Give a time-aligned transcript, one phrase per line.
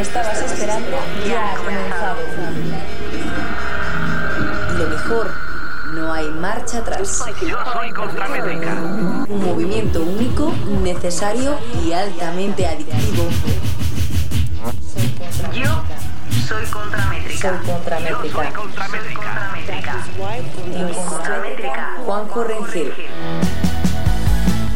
[0.00, 0.96] que estabas esperando
[1.28, 2.16] ya ha comenzado.
[4.78, 5.30] Lo mejor,
[5.92, 7.22] no hay marcha atrás.
[7.42, 8.72] Yo soy Contramétrica.
[9.28, 13.28] Un movimiento único, necesario y altamente adictivo.
[15.52, 15.84] Yo
[16.48, 17.40] soy Contramétrica.
[17.50, 18.28] Soy Contramétrica.
[18.28, 20.06] Yo soy Contramétrica.
[21.10, 21.96] Contramétrica.
[22.06, 22.94] Juanjo Rengel.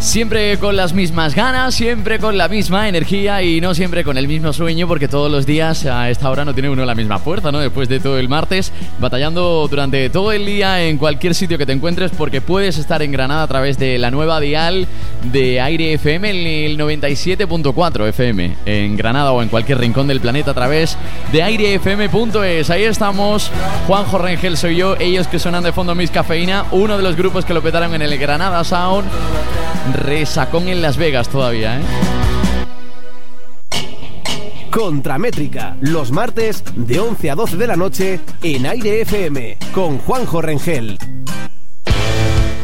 [0.05, 4.29] Siempre con las mismas ganas, siempre con la misma energía y no siempre con el
[4.29, 7.51] mismo sueño porque todos los días a esta hora no tiene uno la misma fuerza,
[7.51, 7.59] ¿no?
[7.59, 11.73] Después de todo el martes, batallando durante todo el día en cualquier sitio que te
[11.73, 14.87] encuentres porque puedes estar en Granada a través de la nueva dial
[15.33, 20.55] de Aire FM, el 97.4 FM, en Granada o en cualquier rincón del planeta a
[20.55, 20.99] través
[21.33, 22.69] de airefm.es.
[22.69, 23.51] Ahí estamos,
[23.87, 27.47] Juanjo Rengel soy yo, ellos que sonan de fondo Miss Cafeína, uno de los grupos
[27.47, 29.09] que lo petaron en el Granada Sound
[29.95, 31.83] resacón en Las Vegas todavía, ¿eh?
[34.71, 40.43] Contramétrica, los martes de 11 a 12 de la noche en Aire FM, con Juanjo
[40.43, 40.99] Rengel.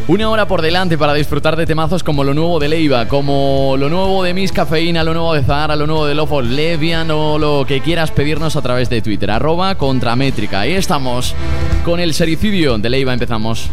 [0.09, 3.89] Una hora por delante para disfrutar de temazos como lo nuevo de Leiva, como lo
[3.89, 7.65] nuevo de Miss Cafeína, lo nuevo de Zahara, lo nuevo de Lofo Levian o lo
[7.65, 10.63] que quieras pedirnos a través de Twitter, arroba contramétrica.
[10.63, 11.37] Ahí estamos,
[11.85, 13.71] con el sericidio de Leiva empezamos.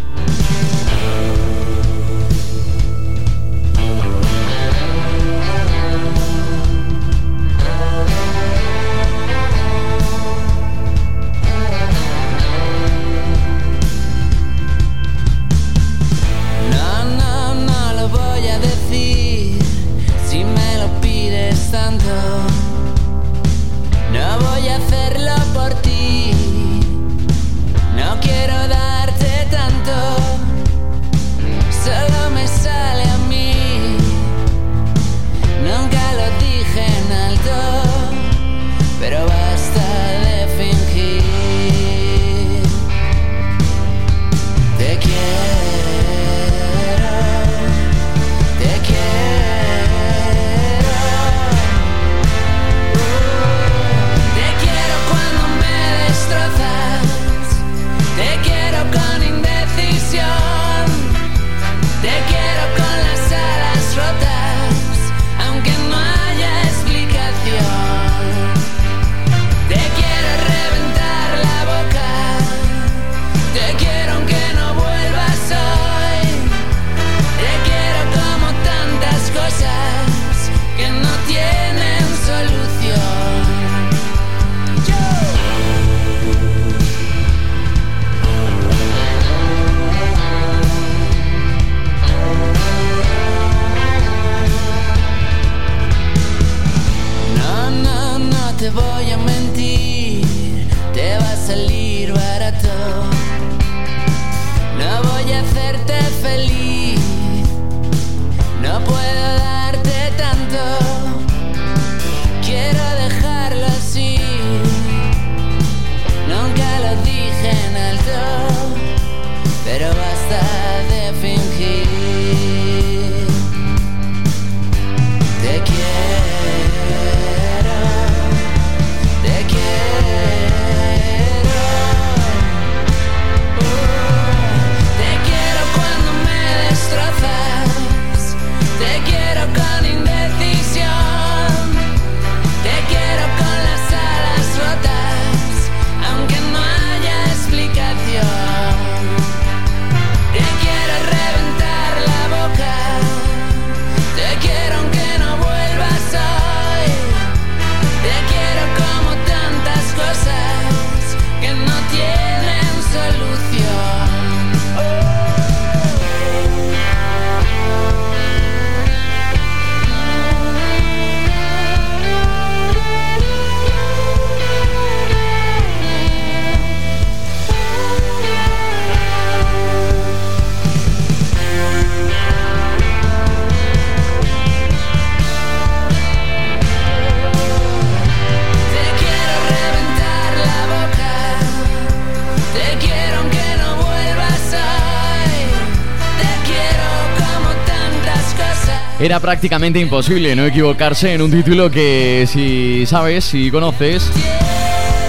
[199.07, 204.11] Era prácticamente imposible no equivocarse en un título que si sabes, si conoces,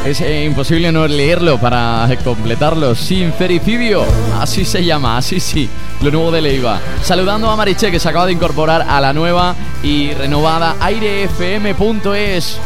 [0.06, 2.94] es eh, imposible no leerlo para completarlo.
[2.94, 4.04] Sincericidio,
[4.38, 5.68] así se llama, así sí,
[6.00, 6.78] lo nuevo de Leiva.
[7.02, 12.56] Saludando a Mariche que se acaba de incorporar a la nueva y renovada airefm.es.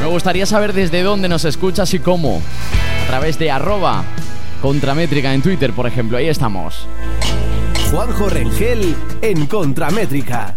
[0.00, 2.40] Me gustaría saber desde dónde nos escuchas y cómo.
[3.02, 4.04] A través de arroba
[4.62, 6.18] contramétrica en Twitter, por ejemplo.
[6.18, 6.86] Ahí estamos.
[7.90, 10.56] Juanjo Rengel en Contramétrica.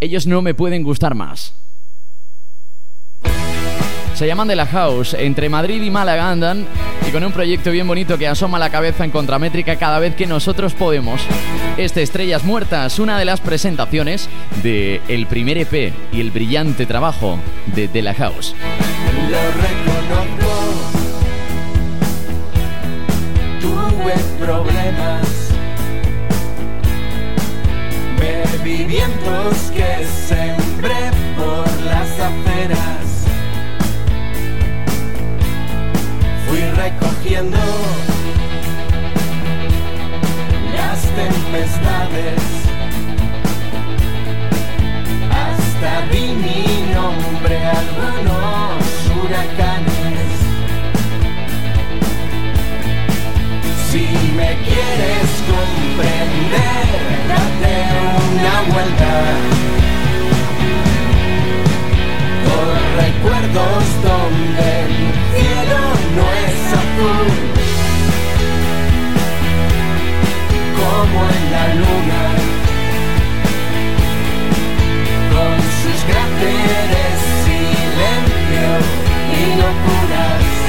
[0.00, 1.54] Ellos no me pueden gustar más.
[4.14, 6.66] Se llaman de la House, entre Madrid y Málaga andan
[7.08, 10.26] y con un proyecto bien bonito que asoma la cabeza en contramétrica cada vez que
[10.26, 11.22] nosotros podemos.
[11.78, 14.28] Este Estrellas Muertas, una de las presentaciones
[14.62, 17.38] de el primer EP y el brillante trabajo
[17.74, 18.54] de De la House.
[19.30, 20.50] Lo reconozco,
[23.60, 24.14] tuve
[24.44, 25.29] problemas,
[28.52, 33.10] bebí vientos que sembré por las aceras.
[36.50, 37.58] fui recogiendo
[40.74, 42.42] las tempestades
[45.30, 48.39] hasta di mi nombre a
[54.40, 56.86] me quieres comprender,
[57.30, 57.74] date
[58.32, 59.12] una vuelta.
[62.46, 62.68] Por
[63.04, 64.94] recuerdos donde el
[65.36, 65.80] cielo
[66.16, 67.28] no es azul.
[70.80, 72.22] Como en la luna.
[75.34, 78.70] Con sus cráteres silencio
[79.36, 80.59] y locuras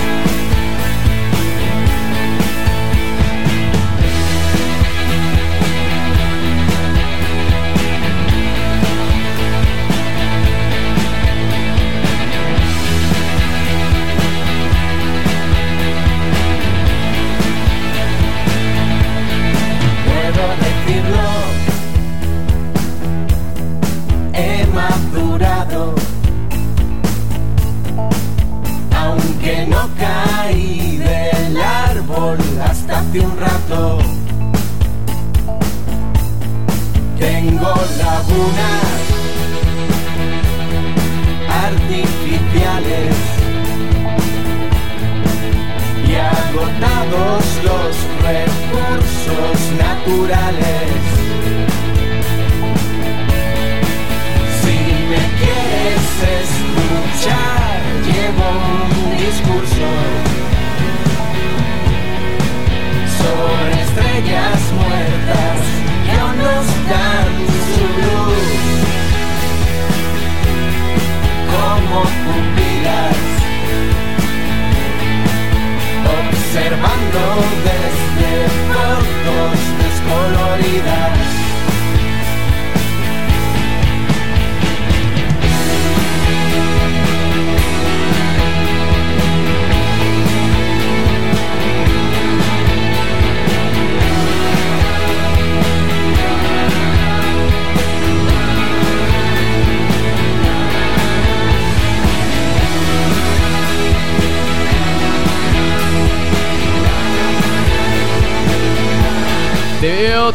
[50.08, 51.11] naturales.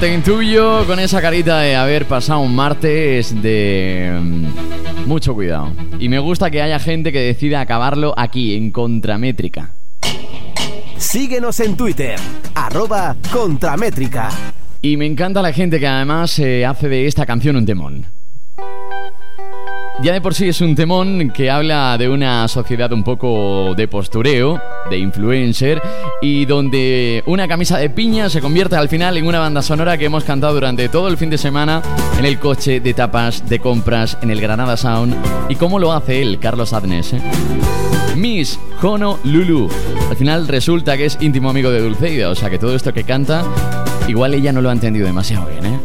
[0.00, 5.72] Te intuyo con esa carita de haber pasado un martes de mm, mucho cuidado.
[5.98, 9.70] Y me gusta que haya gente que decida acabarlo aquí, en Contramétrica.
[10.98, 12.16] Síguenos en Twitter,
[12.54, 14.28] arroba Contramétrica.
[14.82, 18.06] Y me encanta la gente que además eh, hace de esta canción un temón.
[20.02, 23.88] Ya de por sí es un temón que habla de una sociedad un poco de
[23.88, 24.60] postureo,
[24.90, 25.82] de influencer,
[26.20, 30.04] y donde una camisa de piña se convierte al final en una banda sonora que
[30.04, 31.82] hemos cantado durante todo el fin de semana
[32.18, 35.16] en el coche de tapas, de compras, en el Granada Sound.
[35.48, 37.14] ¿Y cómo lo hace él, Carlos Adnes?
[37.14, 37.20] eh?
[38.14, 39.68] Miss Hono Lulu.
[40.10, 43.04] Al final resulta que es íntimo amigo de Dulceida, o sea que todo esto que
[43.04, 43.44] canta,
[44.08, 45.80] igual ella no lo ha entendido demasiado bien, ¿eh?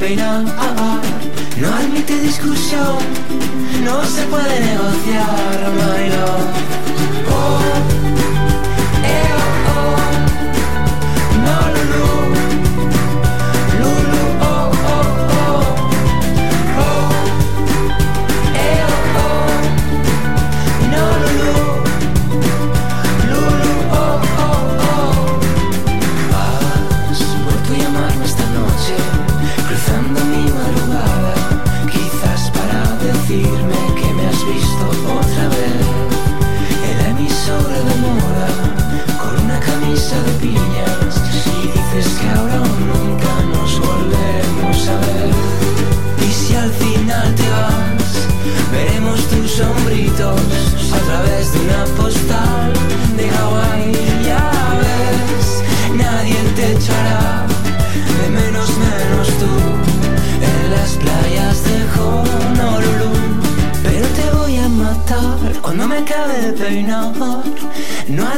[0.00, 0.44] De peinar.
[1.60, 2.98] No admite discusión,
[3.84, 6.19] no se puede negociar, my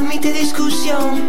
[0.02, 1.22] admite discusión,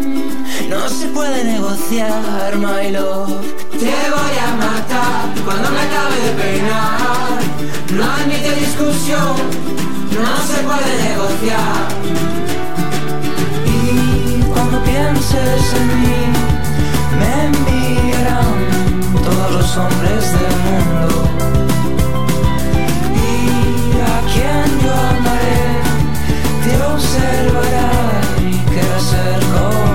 [0.68, 3.32] no se puede negociar, my love.
[3.72, 7.40] Te voy a matar cuando me acabe de peinar,
[7.92, 9.36] no admite discusión,
[10.18, 11.88] no se puede negociar.
[13.66, 16.24] Y cuando pienses en mí,
[17.20, 18.56] me enviarán
[19.24, 21.30] todos los hombres del mundo.
[23.16, 25.64] Y a quien yo amaré
[26.64, 28.03] te observará
[28.74, 29.93] querrá ser como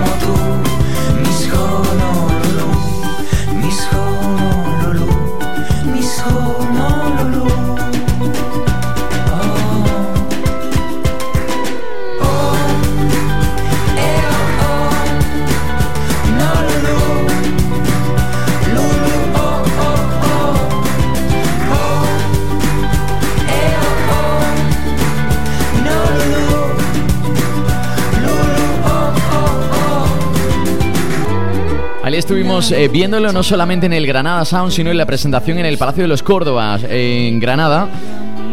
[32.19, 35.79] estuvimos eh, viéndolo no solamente en el Granada Sound, sino en la presentación en el
[35.79, 37.89] Palacio de los Córdobas, en Granada,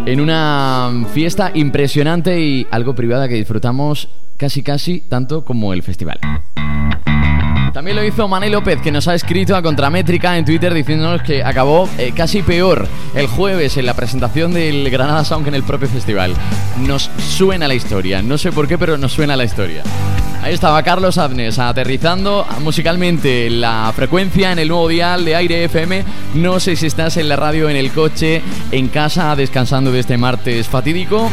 [0.05, 6.19] en una fiesta impresionante y algo privada que disfrutamos casi casi tanto como el festival.
[7.73, 11.43] También lo hizo Mané López, que nos ha escrito a Contramétrica en Twitter diciéndonos que
[11.43, 15.63] acabó eh, casi peor el jueves en la presentación del Granada Sound que en el
[15.63, 16.33] propio festival.
[16.85, 19.83] Nos suena la historia, no sé por qué, pero nos suena la historia.
[20.45, 26.03] Ahí estaba Carlos Adnes aterrizando musicalmente la frecuencia en el nuevo dial de Aire FM.
[26.35, 30.19] No sé si estás en la radio, en el coche, en casa, descansando de este
[30.19, 31.31] martes fatídico.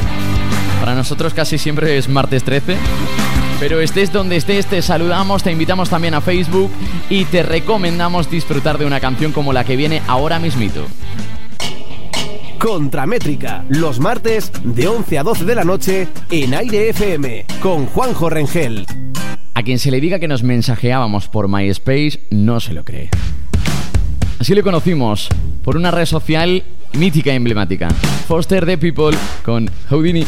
[0.81, 2.79] Para nosotros casi siempre es martes 13.
[3.61, 6.71] Pero estés donde estés, te saludamos, te invitamos también a Facebook
[7.11, 10.87] y te recomendamos disfrutar de una canción como la que viene ahora mismito.
[12.59, 18.31] Contramétrica, los martes de 11 a 12 de la noche en Aire FM con Juanjo
[18.31, 18.87] Rengel.
[19.63, 23.11] A quien se le diga que nos mensajeábamos por MySpace no se lo cree.
[24.41, 25.29] Así le conocimos
[25.63, 26.65] por una red social
[26.95, 27.89] mítica y emblemática.
[28.27, 30.25] Foster the People con Houdini.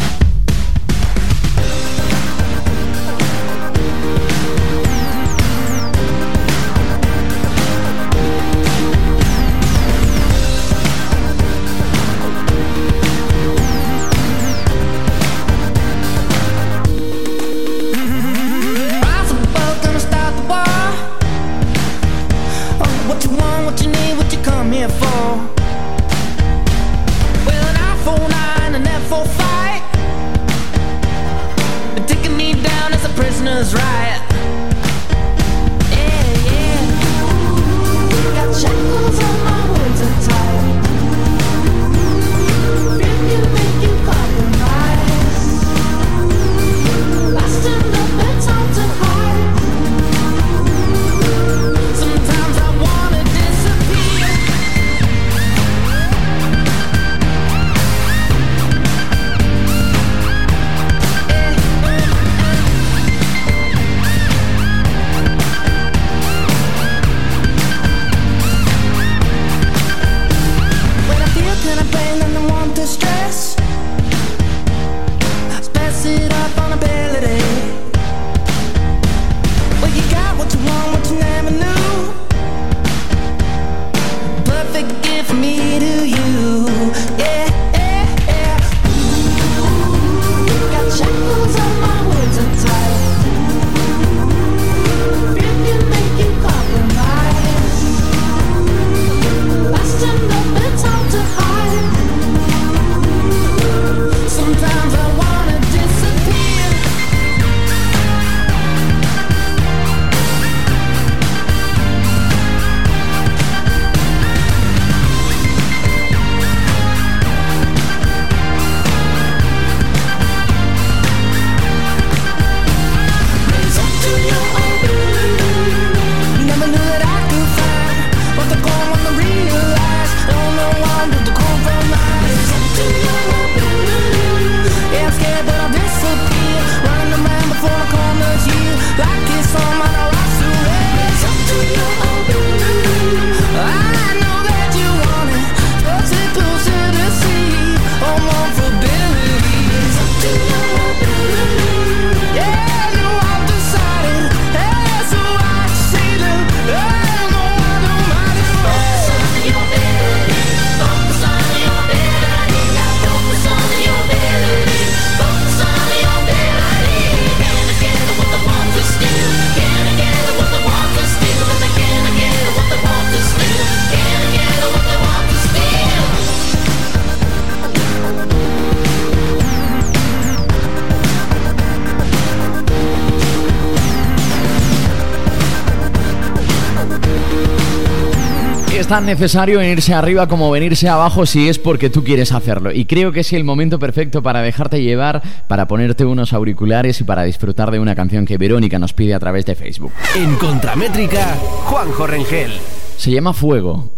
[188.95, 192.71] Tan necesario venirse arriba como venirse abajo si es porque tú quieres hacerlo.
[192.71, 197.03] Y creo que es el momento perfecto para dejarte llevar, para ponerte unos auriculares y
[197.03, 199.91] para disfrutar de una canción que Verónica nos pide a través de Facebook.
[200.15, 201.35] En Contramétrica,
[201.65, 202.53] Juanjo Rengel.
[202.97, 203.91] Se llama Fuego.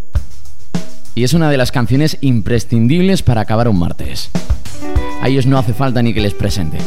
[1.14, 4.30] Y es una de las canciones imprescindibles para acabar un martes.
[5.20, 6.78] A ellos no hace falta ni que les presente.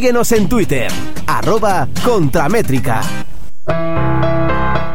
[0.00, 0.90] Síguenos en Twitter,
[1.26, 3.29] arroba Contramétrica.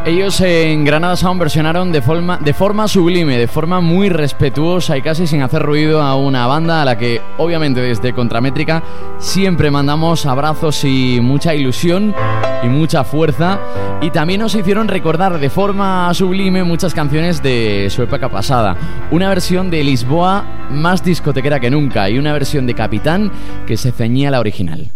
[0.05, 5.01] Ellos en Granada Sound versionaron de forma, de forma sublime, de forma muy respetuosa y
[5.01, 8.83] casi sin hacer ruido a una banda a la que obviamente desde Contramétrica
[9.17, 12.13] siempre mandamos abrazos y mucha ilusión
[12.61, 13.59] y mucha fuerza
[13.99, 18.77] y también nos hicieron recordar de forma sublime muchas canciones de su época pasada.
[19.09, 23.31] Una versión de Lisboa más discotequera que nunca y una versión de Capitán
[23.65, 24.91] que se ceñía a la original.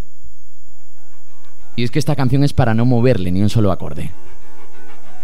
[1.75, 4.11] Y es que esta canción es para no moverle ni un solo acorde.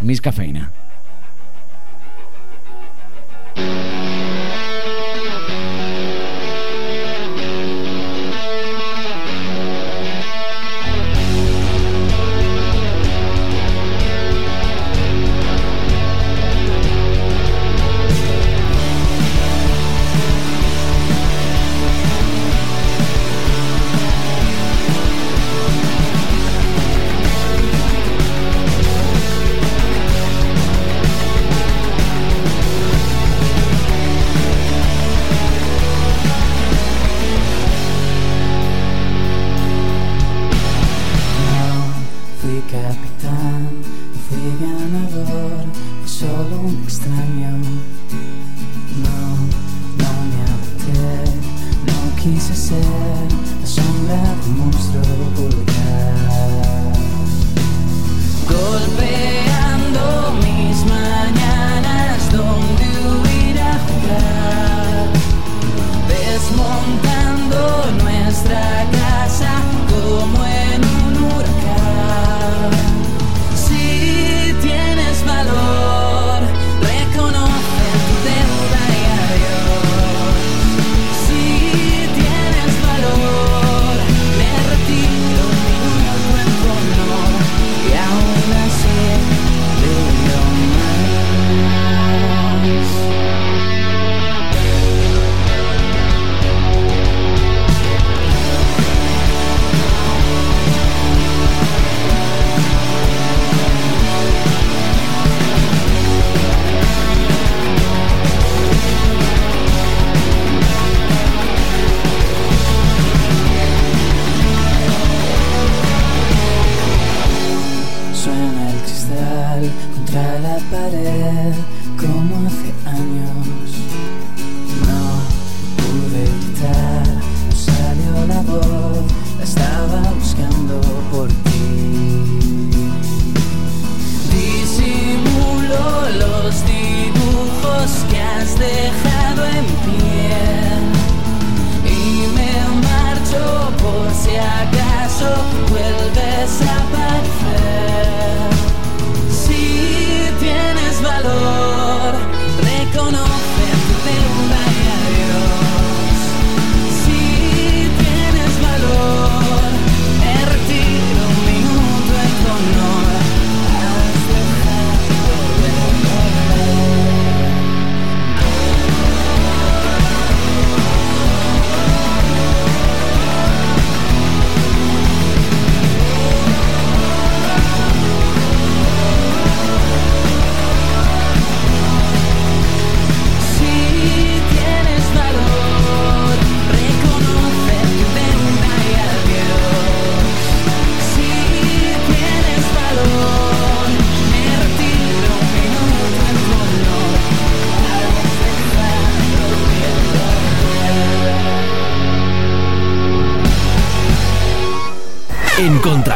[0.02, 0.72] Miss Cafeína.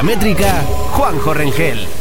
[0.09, 1.98] Contramétrica, Juanjo Rengel.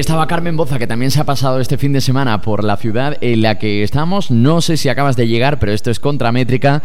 [0.00, 3.16] Estaba Carmen Boza, que también se ha pasado este fin de semana por la ciudad
[3.20, 4.30] en la que estamos.
[4.30, 6.82] No sé si acabas de llegar, pero esto es Contramétrica.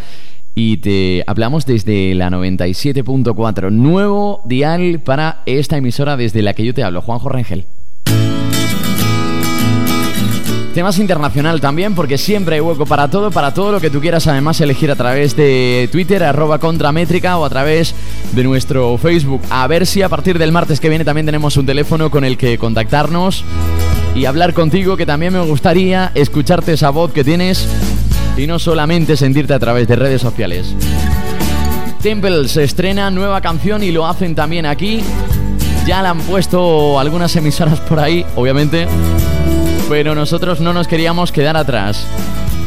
[0.56, 6.74] Y te hablamos desde la 97.4, nuevo dial para esta emisora desde la que yo
[6.74, 7.66] te hablo, Juanjo Rengel.
[10.74, 14.26] Temas internacional también, porque siempre hay hueco para todo, para todo lo que tú quieras
[14.26, 17.94] además elegir a través de Twitter, arroba contramétrica o a través
[18.32, 19.42] de nuestro Facebook.
[19.52, 22.38] A ver si a partir del martes que viene también tenemos un teléfono con el
[22.38, 23.46] que contactarnos
[24.16, 27.68] y hablar contigo, que también me gustaría escucharte esa voz que tienes
[28.36, 30.74] y no solamente sentirte a través de redes sociales.
[32.02, 35.02] Temple se estrena nueva canción y lo hacen también aquí.
[35.86, 38.88] Ya la han puesto algunas emisoras por ahí, obviamente
[39.94, 42.04] pero nosotros no nos queríamos quedar atrás.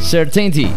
[0.01, 0.71] Certainty.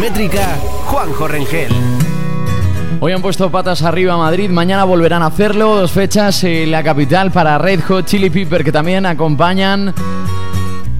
[0.00, 1.70] métrica, Juanjo Rengel.
[3.00, 5.76] Hoy han puesto patas arriba a Madrid, mañana volverán a hacerlo.
[5.76, 9.94] Dos fechas en la capital para Red Hot Chili Pepper que también acompañan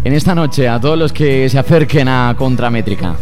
[0.04, 3.16] en esta noche a todos los que se acerquen a Contramétrica.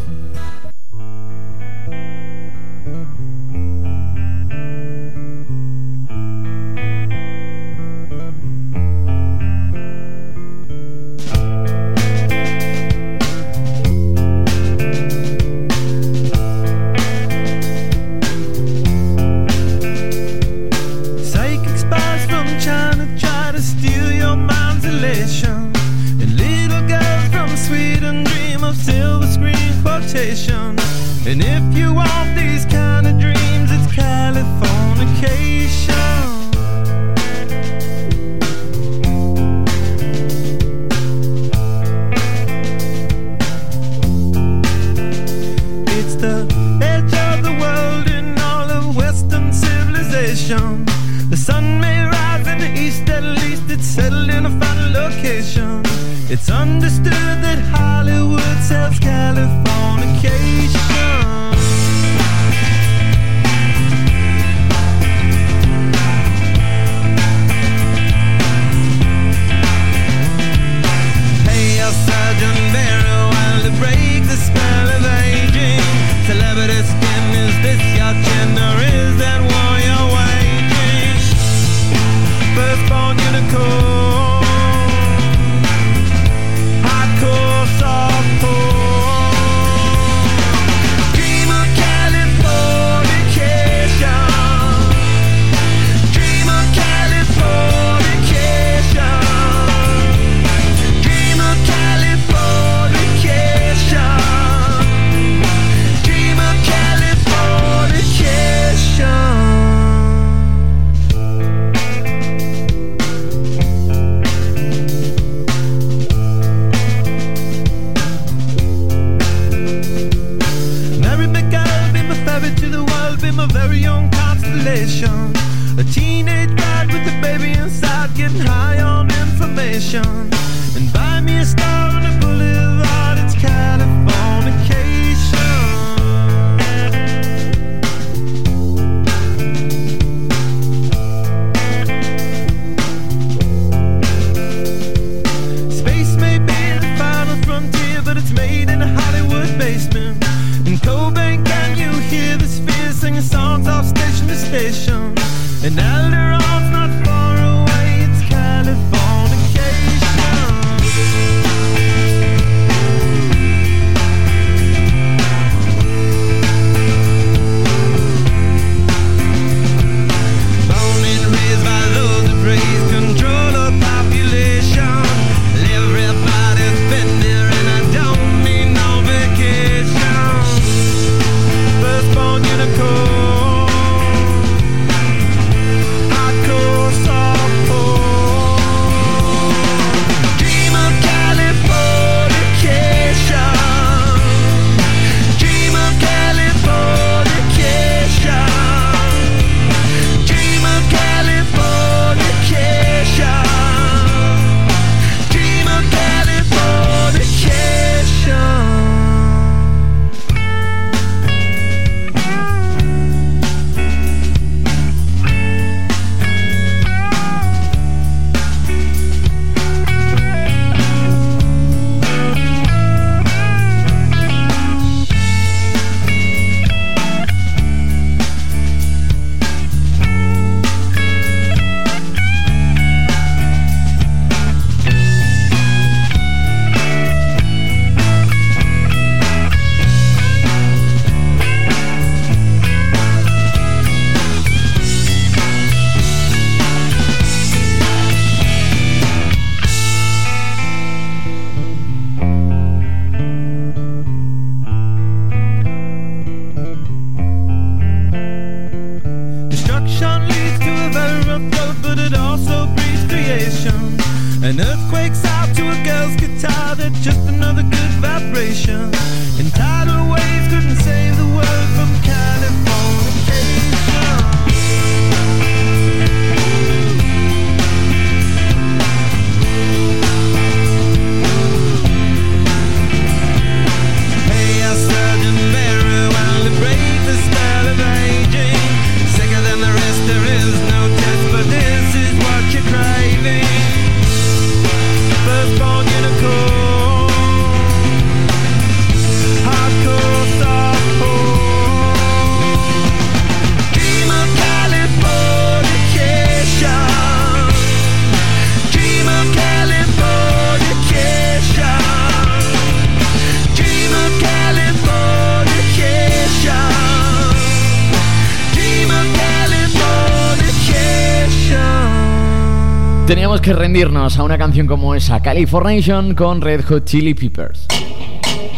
[323.49, 327.67] Que rendirnos a una canción como esa, Californation con Red Hot Chili Peppers.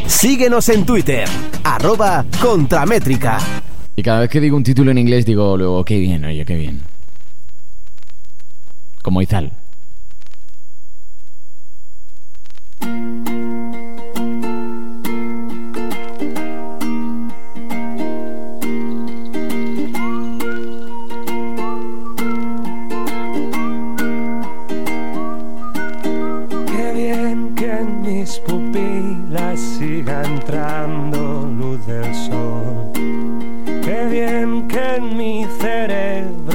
[0.04, 1.28] Síguenos en Twitter,
[1.62, 3.38] arroba Contramétrica.
[3.94, 6.56] Y cada vez que digo un título en inglés digo luego, qué bien, oye, qué
[6.56, 6.82] bien.
[9.00, 9.52] Como Izal.
[30.50, 32.90] Entrando luz del sol.
[33.84, 36.49] Qué bien que en mi cerebro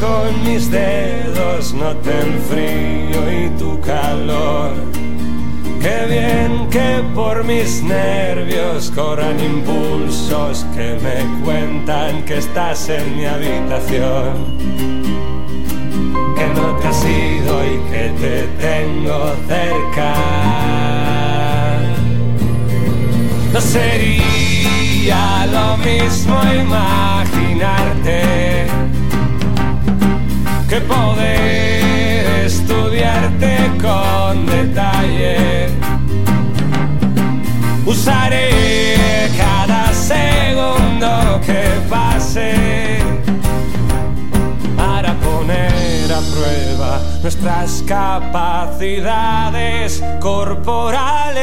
[0.00, 4.72] con mis dedos noten frío y tu calor.
[5.80, 13.26] Qué bien que por mis nervios corran impulsos que me cuentan que estás en mi
[13.26, 14.58] habitación.
[16.36, 20.14] Que no te has ido y que te tengo cerca.
[23.52, 28.47] No sería lo mismo imaginarte
[30.78, 35.68] que poder estudiarte con detalle.
[37.86, 42.98] Usaré cada segundo que pase
[44.76, 51.38] para poner a prueba nuestras capacidades corporales.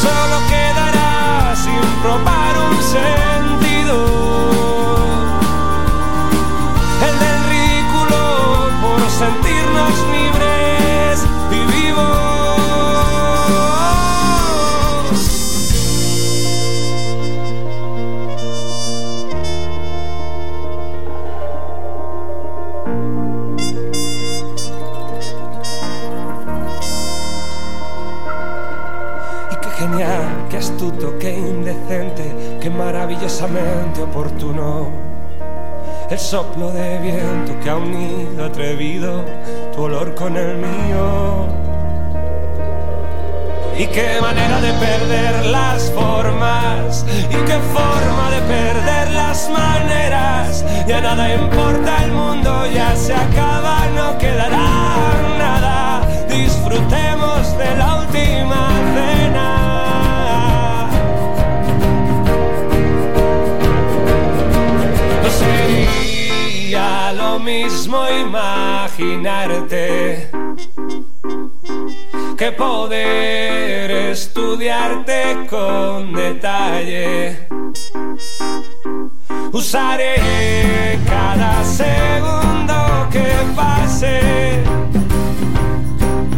[0.00, 4.91] Solo quedará sin probar un sentido.
[9.92, 11.26] Sentirnos libres
[29.50, 35.12] y genial, qué astuto, qué indecente, qué maravillosamente oportuno.
[36.10, 39.24] El soplo de viento que ha unido atrevido
[39.72, 41.46] tu olor con el mío.
[43.76, 50.64] Y qué manera de perder las formas, y qué forma de perder las maneras.
[50.86, 54.58] Ya nada importa, el mundo ya se acaba, no quedará
[55.38, 56.06] nada.
[56.28, 59.58] Disfrutemos de la última cena.
[65.22, 66.01] No
[66.72, 70.30] sería lo mismo imaginarte
[72.38, 77.46] que poder estudiarte con detalle.
[79.52, 84.62] Usaré cada segundo que pase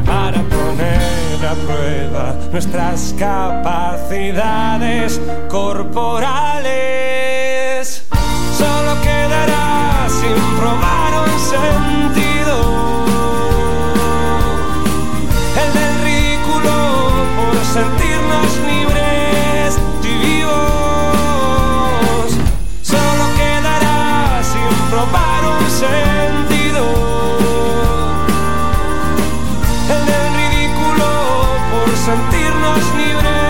[0.05, 6.75] para poner a prueba nuestras capacidades corporales.
[8.59, 9.84] Solo quedará
[10.25, 12.57] sin probar un sentido.
[15.63, 16.75] El del ridículo
[17.37, 20.55] por sentirnos libres y vivos.
[22.83, 26.85] Solo quedará sin probar un sentido.
[29.95, 31.07] El del ridículo
[31.71, 33.44] por sentirnos libres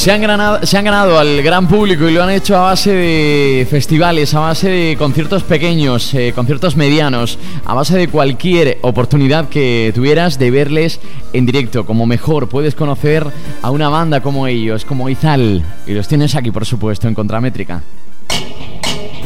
[0.00, 2.90] Se han, ganado, se han ganado al gran público y lo han hecho a base
[2.90, 9.50] de festivales, a base de conciertos pequeños, eh, conciertos medianos, a base de cualquier oportunidad
[9.50, 11.00] que tuvieras de verles
[11.34, 11.84] en directo.
[11.84, 13.26] Como mejor puedes conocer
[13.60, 15.62] a una banda como ellos, como Izal.
[15.86, 17.82] Y los tienes aquí, por supuesto, en Contramétrica.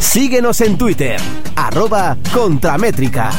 [0.01, 1.21] Síguenos en Twitter,
[1.55, 3.31] arroba Contramétrica.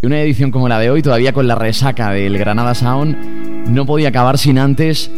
[0.00, 3.84] Y una edición como la de hoy, todavía con la resaca del Granada Sound, no
[3.84, 5.10] podía acabar sin antes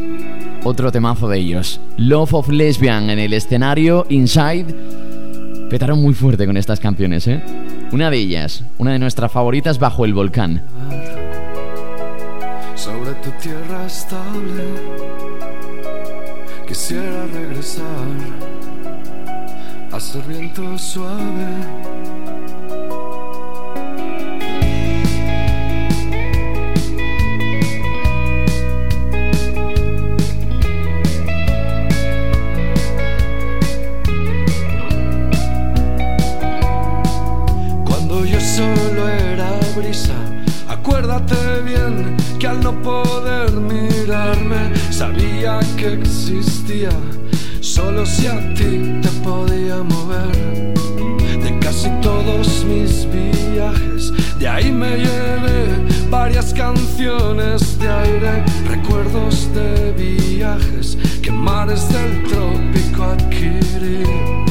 [0.65, 1.81] otro temazo de ellos.
[1.97, 4.67] Love of Lesbian en el escenario Inside.
[5.69, 7.43] Petaron muy fuerte con estas canciones, ¿eh?
[7.93, 10.63] Una de ellas, una de nuestras favoritas bajo el volcán.
[12.75, 14.65] sobre tu tierra estable.
[16.67, 17.85] Quisiera regresar
[19.93, 22.40] a viento suave.
[39.77, 40.15] Brisa,
[40.69, 46.91] acuérdate bien que al no poder mirarme sabía que existía,
[47.61, 50.75] solo si a ti te podía mover.
[51.43, 55.67] De casi todos mis viajes, de ahí me llevé
[56.11, 64.50] varias canciones de aire, recuerdos de viajes que mares del trópico adquirí.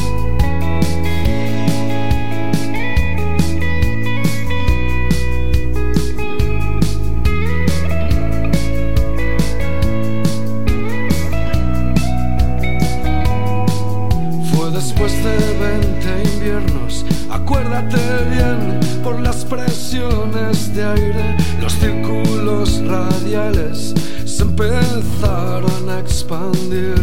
[15.00, 17.98] Después de 20 inviernos, acuérdate
[18.32, 23.94] bien, por las presiones de aire, los círculos radiales
[24.26, 26.96] se empezaron a expandir.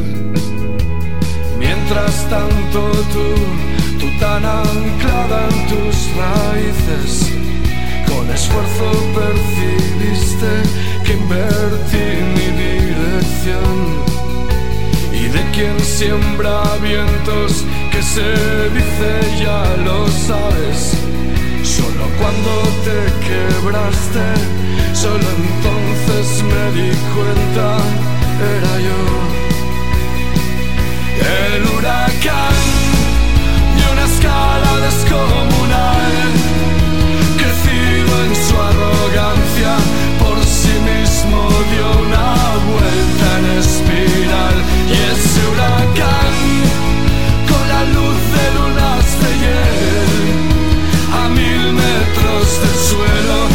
[1.58, 7.32] Mientras tanto tú, tú tan anclada en tus raíces,
[8.06, 10.52] con esfuerzo percibiste
[11.02, 14.06] que invertí mi dirección.
[15.12, 17.64] Y de quien siembra vientos
[18.14, 19.10] se dice
[19.42, 20.80] ya lo sabes.
[21.62, 22.52] Solo cuando
[22.86, 24.26] te quebraste
[24.92, 27.68] solo entonces me di cuenta
[28.54, 29.02] era yo.
[31.46, 32.56] El huracán
[33.76, 36.14] de una escala descomunal
[37.40, 39.72] crecido en su arrogancia
[40.22, 41.38] por sí mismo
[41.72, 42.28] dio una
[42.70, 44.56] vuelta en espiral
[47.94, 50.10] luz de lunas de hiel
[51.20, 53.45] a mil metros del suelo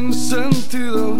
[0.00, 1.16] motivo el sinsentido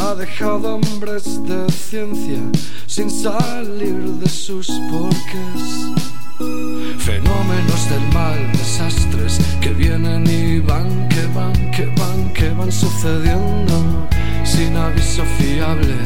[0.00, 2.38] ha dejado hombres de ciencia
[2.86, 5.62] sin salir de sus porqués
[6.98, 14.08] fenómenos del mal desastres que vienen y van que van que van que van sucediendo
[14.44, 15.96] sin aviso fiable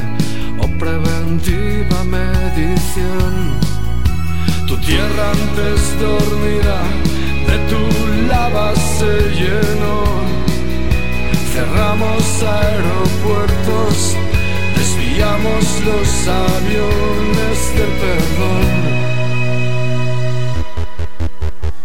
[0.61, 3.59] o preventiva medición
[4.67, 6.81] tu tierra antes dormida
[7.47, 10.24] de tu lava se llenó.
[11.55, 14.17] Cerramos aeropuertos,
[14.77, 18.67] desviamos los aviones del perdón.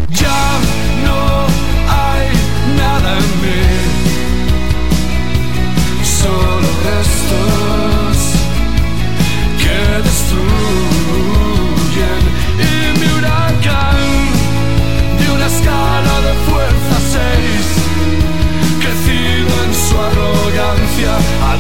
[0.10, 0.44] Ya
[1.06, 1.22] no
[1.88, 2.28] hay
[2.82, 3.64] nada en mí,
[6.04, 8.18] solo restos
[9.62, 10.62] que destruyen
[12.58, 14.02] y mi huracán
[15.20, 16.09] de una escala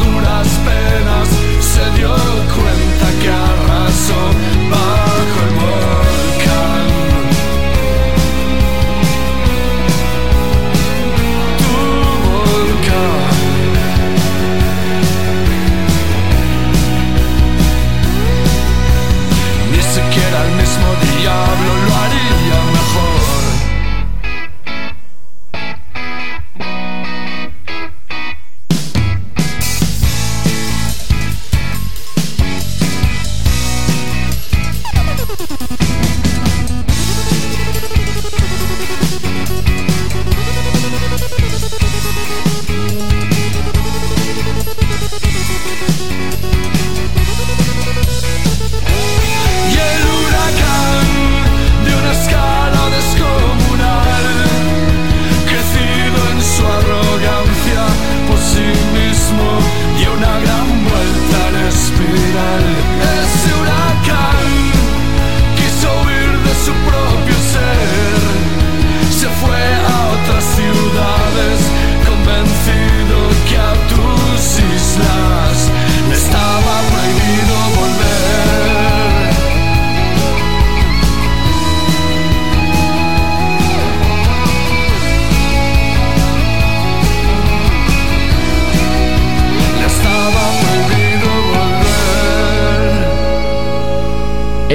[0.03, 1.29] duras penas
[1.59, 2.15] se dio
[2.55, 2.98] cuenta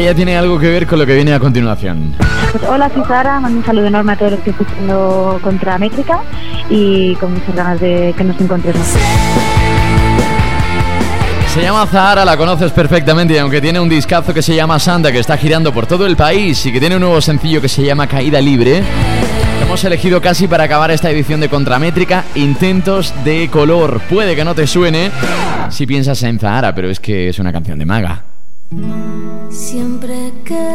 [0.04, 2.14] Ella tiene algo que ver con lo que viene a continuación.
[2.52, 5.78] Pues hola, soy Sara, mando un saludo enorme a todos los que estoy escuchando contra
[5.78, 6.20] Métrica
[6.68, 8.86] y con muchas ganas de que nos encontremos.
[11.54, 15.10] Se llama Zahara, la conoces perfectamente y aunque tiene un discazo que se llama Santa
[15.10, 17.82] que está girando por todo el país y que tiene un nuevo sencillo que se
[17.82, 18.82] llama Caída Libre,
[19.62, 24.02] hemos elegido casi para acabar esta edición de Contramétrica Intentos de Color.
[24.10, 25.10] Puede que no te suene
[25.70, 28.33] si piensas en Zahara, pero es que es una canción de maga.
[29.50, 30.68] Siempre que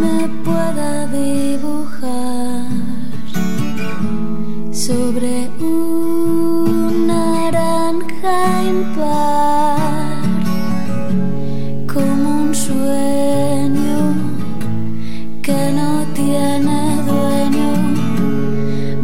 [0.00, 2.66] me pueda dibujar
[4.72, 10.22] sobre un naranja impar,
[11.92, 14.14] como un sueño
[15.42, 17.70] que no tiene dueño,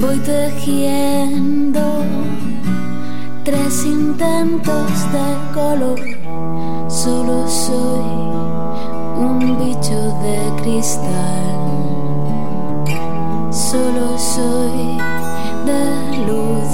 [0.00, 2.04] voy tejiendo
[3.44, 6.15] tres intentos de color.
[7.06, 8.10] Solo soy
[9.16, 11.56] un bicho de cristal.
[13.52, 14.98] Solo soy
[15.66, 15.82] de
[16.26, 16.65] luz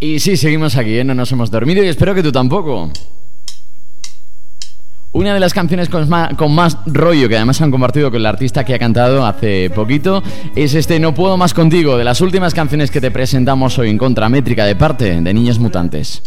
[0.00, 1.04] Y sí, seguimos aquí, ¿eh?
[1.04, 2.90] no nos hemos dormido y espero que tú tampoco.
[5.12, 6.08] Una de las canciones con
[6.54, 10.22] más, rollo que además han compartido con el artista que ha cantado hace poquito
[10.56, 13.98] es este No puedo más contigo, de las últimas canciones que te presentamos hoy en
[13.98, 16.22] Contramétrica de parte de Niños Mutantes.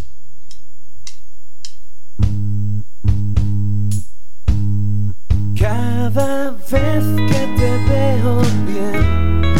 [5.58, 9.56] Cada vez que te veo bien,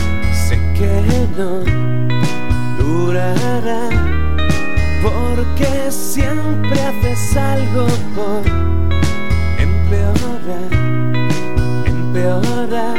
[0.48, 1.02] sé que
[1.36, 2.21] no
[5.04, 7.86] porque siempre haces algo
[8.16, 8.42] por
[9.60, 10.72] empeorar,
[11.86, 12.98] empeorar.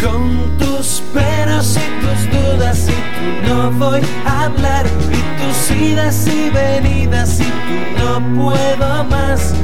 [0.00, 6.26] Con tus peros y tus dudas y tú no voy a hablar, y tus idas
[6.28, 9.54] y venidas y tú no puedo más.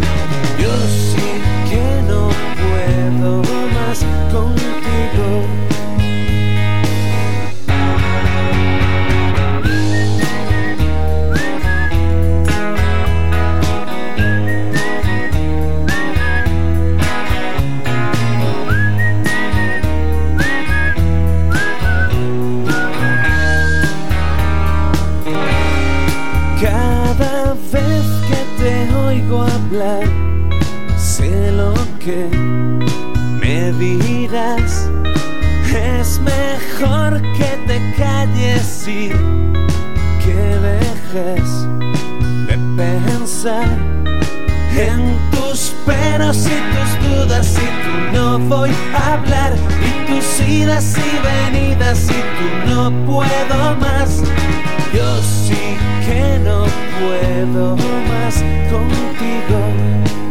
[0.59, 2.29] Yo sí que no
[2.59, 3.43] puedo
[3.75, 5.78] más contigo.
[30.97, 32.29] Sé lo que
[33.41, 34.89] me dirás.
[35.67, 39.11] Es mejor que te calles y
[40.25, 40.35] que
[40.69, 41.67] dejes
[42.47, 43.69] de pensar
[44.75, 50.97] en tus peros y tus dudas y tú no voy a hablar y tus idas
[50.97, 54.23] y venidas y tú no puedo más.
[54.95, 55.38] Yo sí
[56.45, 56.67] no
[56.99, 60.28] puedo más contigo.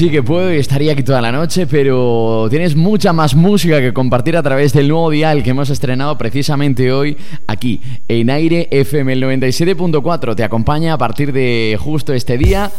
[0.00, 3.92] Sí que puedo y estaría aquí toda la noche, pero tienes mucha más música que
[3.92, 9.12] compartir a través del nuevo dial que hemos estrenado precisamente hoy aquí en Aire FM
[9.12, 10.34] el 97.4.
[10.34, 12.70] Te acompaña a partir de justo este día.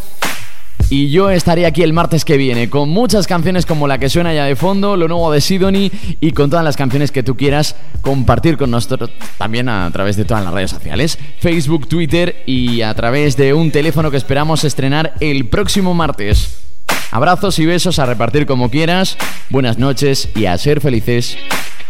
[0.89, 4.33] Y yo estaré aquí el martes que viene con muchas canciones como la que suena
[4.33, 7.75] ya de fondo, lo nuevo de Sidoni y con todas las canciones que tú quieras
[8.01, 12.95] compartir con nosotros también a través de todas las redes sociales, Facebook, Twitter y a
[12.95, 16.70] través de un teléfono que esperamos estrenar el próximo martes.
[17.11, 19.17] Abrazos y besos a repartir como quieras,
[19.49, 21.37] buenas noches y a ser felices.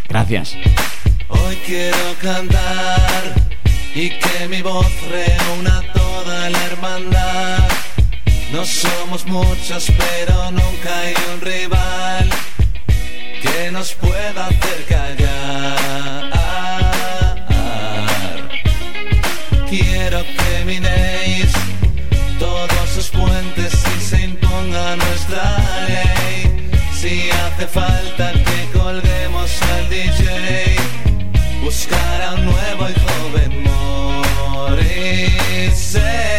[0.08, 0.56] Gracias.
[1.28, 3.32] Hoy quiero cantar
[3.94, 7.68] y que mi voz reúna toda la hermandad.
[8.52, 12.28] No somos muchos, pero nunca hay un rival
[13.40, 16.32] que nos pueda hacer callar.
[19.70, 21.52] Quiero que minéis
[24.72, 26.70] se imponga nuestra ley.
[26.94, 30.76] Si hace falta que colguemos al DJ,
[31.62, 33.62] buscar a un nuevo y joven
[34.54, 36.31] Morrissey.